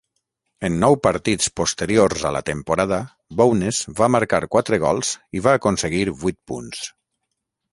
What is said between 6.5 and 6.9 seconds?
punts.